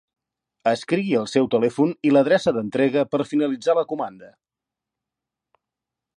Escrigui 0.69 1.11
el 1.19 1.27
seu 1.33 1.49
telèfon 1.55 1.93
i 2.09 2.13
l'adreça 2.15 2.55
d'entrega 2.57 3.05
per 3.13 3.23
finalitzar 3.35 3.77
la 3.83 3.87
comanda. 3.93 4.35